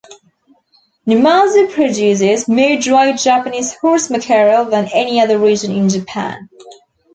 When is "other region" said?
5.21-5.71